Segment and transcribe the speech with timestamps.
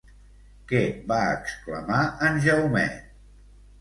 [0.71, 0.79] Què
[1.11, 1.99] va exclamar
[2.31, 2.99] en Jaumet?